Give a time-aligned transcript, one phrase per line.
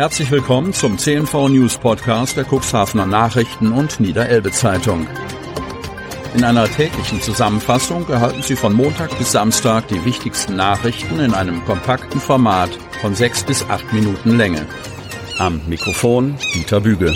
[0.00, 5.06] Herzlich willkommen zum CNV News Podcast der Cuxhavener Nachrichten und Niederelbe Zeitung.
[6.34, 11.62] In einer täglichen Zusammenfassung erhalten Sie von Montag bis Samstag die wichtigsten Nachrichten in einem
[11.66, 12.70] kompakten Format
[13.02, 14.64] von sechs bis acht Minuten Länge.
[15.36, 17.14] Am Mikrofon Dieter Büge.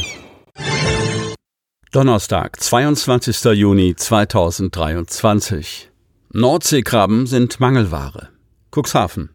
[1.91, 3.45] Donnerstag, 22.
[3.55, 5.91] Juni 2023.
[6.35, 8.29] Nordseekrabben sind Mangelware.
[8.71, 9.34] Cuxhaven.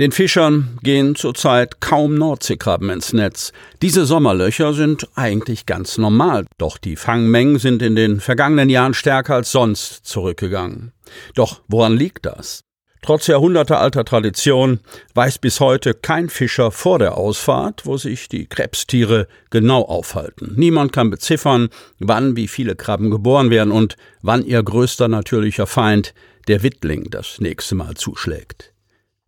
[0.00, 3.52] Den Fischern gehen zurzeit kaum Nordseekrabben ins Netz.
[3.82, 9.34] Diese Sommerlöcher sind eigentlich ganz normal, doch die Fangmengen sind in den vergangenen Jahren stärker
[9.34, 10.92] als sonst zurückgegangen.
[11.34, 12.64] Doch woran liegt das?
[13.02, 14.80] Trotz jahrhundertealter Tradition
[15.12, 20.54] weiß bis heute kein Fischer vor der Ausfahrt, wo sich die Krebstiere genau aufhalten.
[20.56, 26.14] Niemand kann beziffern, wann wie viele Krabben geboren werden und wann ihr größter natürlicher Feind,
[26.48, 28.72] der Wittling, das nächste Mal zuschlägt.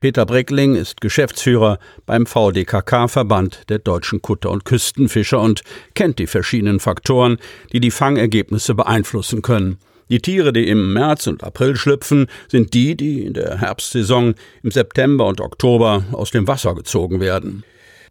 [0.02, 5.62] Peter Breckling ist Geschäftsführer beim VDKK Verband der deutschen Kutter- und Küstenfischer und
[5.94, 7.36] kennt die verschiedenen Faktoren,
[7.72, 9.78] die die Fangergebnisse beeinflussen können.
[10.08, 14.72] Die Tiere, die im März und April schlüpfen, sind die, die in der Herbstsaison im
[14.72, 17.62] September und Oktober aus dem Wasser gezogen werden.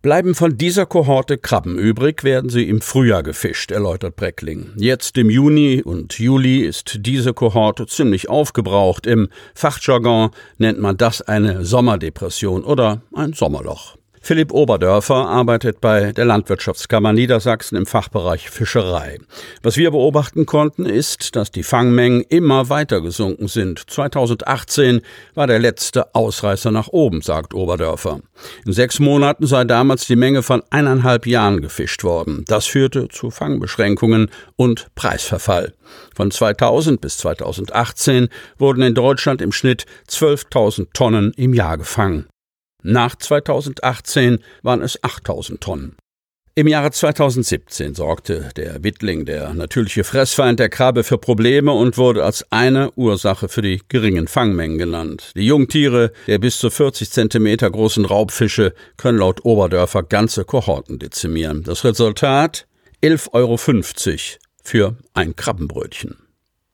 [0.01, 4.71] Bleiben von dieser Kohorte Krabben übrig, werden sie im Frühjahr gefischt, erläutert Breckling.
[4.75, 9.05] Jetzt im Juni und Juli ist diese Kohorte ziemlich aufgebraucht.
[9.05, 14.00] Im Fachjargon nennt man das eine Sommerdepression oder ein Sommerloch.
[14.23, 19.17] Philipp Oberdörfer arbeitet bei der Landwirtschaftskammer Niedersachsen im Fachbereich Fischerei.
[19.63, 23.89] Was wir beobachten konnten, ist, dass die Fangmengen immer weiter gesunken sind.
[23.89, 25.01] 2018
[25.33, 28.19] war der letzte Ausreißer nach oben, sagt Oberdörfer.
[28.63, 32.45] In sechs Monaten sei damals die Menge von eineinhalb Jahren gefischt worden.
[32.47, 35.73] Das führte zu Fangbeschränkungen und Preisverfall.
[36.15, 42.27] Von 2000 bis 2018 wurden in Deutschland im Schnitt 12.000 Tonnen im Jahr gefangen.
[42.83, 45.95] Nach 2018 waren es 8000 Tonnen.
[46.53, 52.25] Im Jahre 2017 sorgte der Wittling, der natürliche Fressfeind der Krabbe, für Probleme und wurde
[52.25, 55.31] als eine Ursache für die geringen Fangmengen genannt.
[55.37, 61.63] Die Jungtiere der bis zu 40 Zentimeter großen Raubfische können laut Oberdörfer ganze Kohorten dezimieren.
[61.63, 62.67] Das Resultat?
[63.01, 63.57] 11,50 Euro
[64.61, 66.17] für ein Krabbenbrötchen.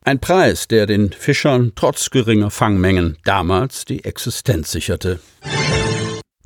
[0.01, 5.19] Ein Preis, der den Fischern trotz geringer Fangmengen damals die Existenz sicherte.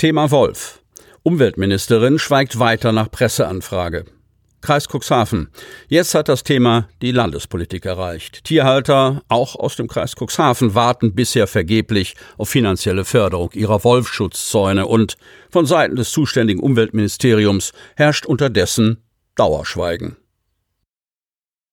[0.02, 0.82] Thema Wolf.
[1.22, 4.06] Umweltministerin schweigt weiter nach Presseanfrage.
[4.60, 5.50] Kreis Cuxhaven.
[5.90, 8.44] Jetzt hat das Thema die Landespolitik erreicht.
[8.46, 15.18] Tierhalter, auch aus dem Kreis Cuxhaven, warten bisher vergeblich auf finanzielle Förderung ihrer Wolfschutzzäune und
[15.52, 19.04] von Seiten des zuständigen Umweltministeriums herrscht unterdessen
[19.36, 20.16] Dauerschweigen.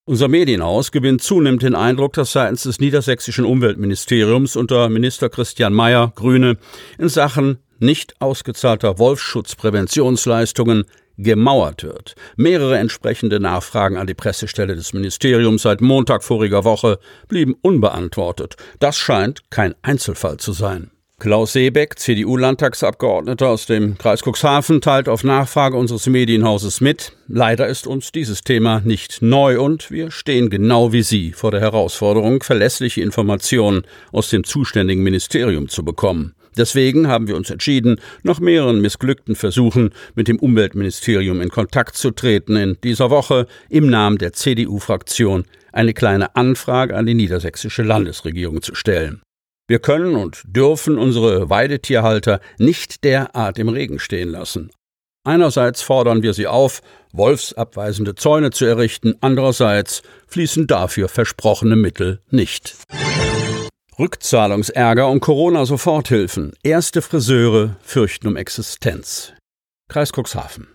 [0.05, 6.13] Unser Medienhaus gewinnt zunehmend den Eindruck, dass seitens des niedersächsischen Umweltministeriums unter Minister Christian Mayer,
[6.15, 6.57] Grüne,
[6.99, 10.85] in Sachen nicht ausgezahlter Wolfsschutzpräventionsleistungen
[11.19, 12.15] gemauert wird.
[12.37, 18.55] Mehrere entsprechende Nachfragen an die Pressestelle des Ministeriums seit Montag voriger Woche blieben unbeantwortet.
[18.79, 20.91] Das scheint kein Einzelfall zu sein.
[21.19, 27.87] Klaus Seebeck, CDU-Landtagsabgeordneter aus dem Kreis Cuxhaven, teilt auf Nachfrage unseres Medienhauses mit, leider ist
[27.87, 33.01] uns dieses Thema nicht neu und wir stehen genau wie Sie vor der Herausforderung, verlässliche
[33.01, 33.81] Informationen
[34.13, 36.35] aus dem zuständigen Ministerium zu bekommen.
[36.57, 42.11] Deswegen haben wir uns entschieden, nach mehreren missglückten Versuchen mit dem Umweltministerium in Kontakt zu
[42.11, 48.61] treten, in dieser Woche im Namen der CDU-Fraktion eine kleine Anfrage an die niedersächsische Landesregierung
[48.61, 49.21] zu stellen.
[49.67, 54.71] Wir können und dürfen unsere Weidetierhalter nicht derart im Regen stehen lassen.
[55.23, 56.81] Einerseits fordern wir sie auf,
[57.13, 62.75] wolfsabweisende Zäune zu errichten, andererseits fließen dafür versprochene Mittel nicht.
[63.99, 66.53] Rückzahlungsärger und Corona-Soforthilfen.
[66.63, 69.33] Erste Friseure fürchten um Existenz.
[69.89, 70.69] Kreis Cuxhaven.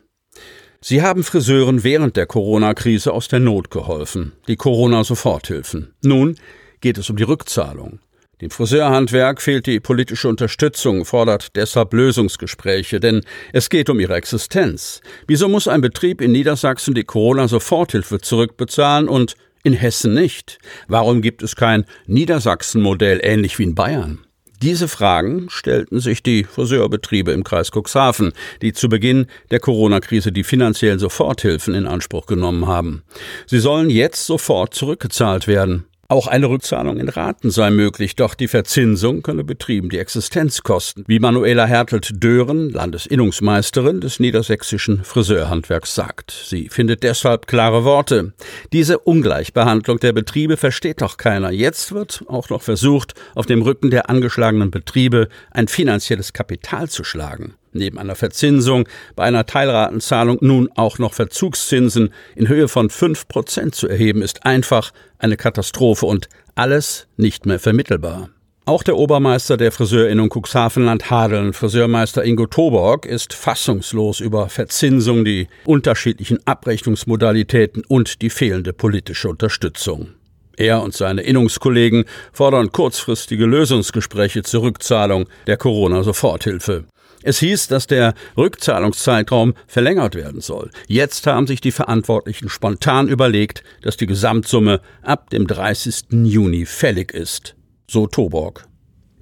[0.82, 4.34] Sie haben Friseuren während der Corona-Krise aus der Not geholfen.
[4.46, 5.94] Die Corona-Soforthilfen.
[6.02, 6.36] Nun
[6.82, 8.00] geht es um die Rückzahlung.
[8.42, 13.22] Dem Friseurhandwerk fehlt die politische Unterstützung, fordert deshalb Lösungsgespräche, denn
[13.54, 15.00] es geht um ihre Existenz.
[15.26, 19.34] Wieso muss ein Betrieb in Niedersachsen die Corona-Soforthilfe zurückbezahlen und
[19.64, 20.58] in Hessen nicht?
[20.86, 24.20] Warum gibt es kein Niedersachsen-Modell ähnlich wie in Bayern?
[24.62, 28.32] Diese Fragen stellten sich die Friseurbetriebe im Kreis Cuxhaven,
[28.62, 33.02] die zu Beginn der Corona-Krise die finanziellen Soforthilfen in Anspruch genommen haben.
[33.46, 35.86] Sie sollen jetzt sofort zurückgezahlt werden.
[36.08, 41.04] Auch eine Rückzahlung in Raten sei möglich, doch die Verzinsung könne Betrieben die Existenz kosten,
[41.06, 46.30] wie Manuela Hertelt-Dören, Landesinnungsmeisterin des niedersächsischen Friseurhandwerks, sagt.
[46.30, 48.34] Sie findet deshalb klare Worte.
[48.72, 51.50] Diese Ungleichbehandlung der Betriebe versteht doch keiner.
[51.50, 57.04] Jetzt wird auch noch versucht, auf dem Rücken der angeschlagenen Betriebe ein finanzielles Kapital zu
[57.04, 57.54] schlagen.
[57.74, 63.74] Neben einer Verzinsung bei einer Teilratenzahlung nun auch noch Verzugszinsen in Höhe von fünf Prozent
[63.74, 68.30] zu erheben, ist einfach eine Katastrophe und alles nicht mehr vermittelbar.
[68.66, 75.48] Auch der Obermeister der Friseurinnung Cuxhavenland Hadeln, Friseurmeister Ingo Toborg, ist fassungslos über Verzinsung, die
[75.66, 80.14] unterschiedlichen Abrechnungsmodalitäten und die fehlende politische Unterstützung.
[80.56, 86.84] Er und seine Innungskollegen fordern kurzfristige Lösungsgespräche zur Rückzahlung der Corona-Soforthilfe.
[87.26, 90.70] Es hieß, dass der Rückzahlungszeitraum verlängert werden soll.
[90.88, 96.04] Jetzt haben sich die Verantwortlichen spontan überlegt, dass die Gesamtsumme ab dem 30.
[96.10, 97.56] Juni fällig ist
[97.88, 98.66] so Toborg.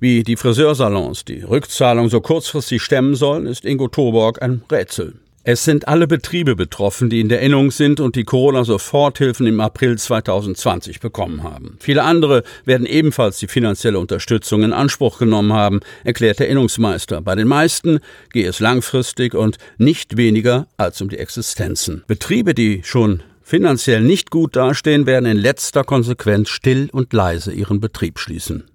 [0.01, 5.15] Wie die Friseursalons die Rückzahlung so kurzfristig stemmen sollen, ist Ingo Toborg ein Rätsel.
[5.44, 9.99] Es sind alle Betriebe betroffen, die in der Innung sind und die Corona-Soforthilfen im April
[9.99, 11.79] 2020 bekommen haben.
[11.81, 17.23] Viele andere werden ebenfalls die finanzielle Unterstützung in Anspruch genommen haben, erklärt der Innungsmeister.
[17.23, 17.99] Bei den meisten
[18.33, 22.05] gehe es langfristig und nicht weniger als um die Existenzen.
[22.06, 27.81] Betriebe, die schon finanziell nicht gut dastehen, werden in letzter Konsequenz still und leise ihren
[27.81, 28.71] Betrieb schließen.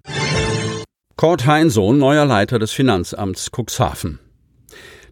[1.16, 4.18] Kurt Heinsohn, neuer Leiter des Finanzamts Cuxhaven.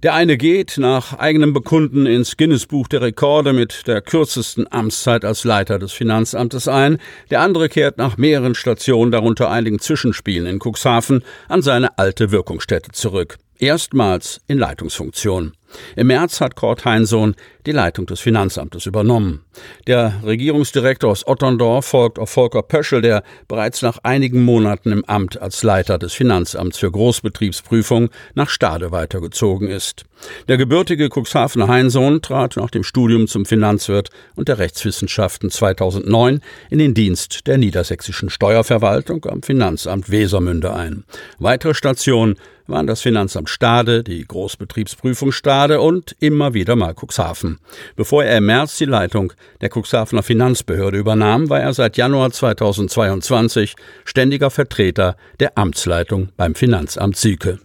[0.02, 5.44] Der eine geht nach eigenem Bekunden ins Guinness-Buch der Rekorde mit der kürzesten Amtszeit als
[5.44, 6.98] Leiter des Finanzamtes ein,
[7.30, 12.92] der andere kehrt nach mehreren Stationen, darunter einigen Zwischenspielen in Cuxhaven, an seine alte Wirkungsstätte
[12.92, 13.38] zurück.
[13.58, 15.52] Erstmals in Leitungsfunktion.
[15.96, 17.34] Im März hat Kurt Heinsohn
[17.66, 19.44] die Leitung des Finanzamtes übernommen.
[19.86, 25.40] Der Regierungsdirektor aus Otterndorf folgt auf Volker Pöschel, der bereits nach einigen Monaten im Amt
[25.40, 30.04] als Leiter des Finanzamts für Großbetriebsprüfung nach Stade weitergezogen ist.
[30.48, 36.78] Der gebürtige Cuxhavener Heinsohn trat nach dem Studium zum Finanzwirt und der Rechtswissenschaften 2009 in
[36.78, 41.04] den Dienst der niedersächsischen Steuerverwaltung am Finanzamt Wesermünde ein.
[41.38, 42.36] Weitere Stationen
[42.68, 47.58] waren das Finanzamt Stade, die Großbetriebsprüfung Stade und immer wieder mal Cuxhaven.
[47.96, 53.76] Bevor er im März die Leitung der Cuxhavener Finanzbehörde übernahm, war er seit Januar 2022
[54.04, 57.58] ständiger Vertreter der Amtsleitung beim Finanzamt Sieke.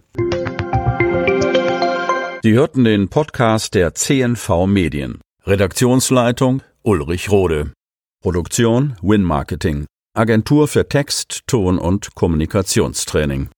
[2.42, 5.20] Sie hörten den Podcast der CNV Medien.
[5.46, 7.72] Redaktionsleitung Ulrich Rode.
[8.20, 9.86] Produktion Win Marketing.
[10.14, 13.48] Agentur für Text, Ton und Kommunikationstraining.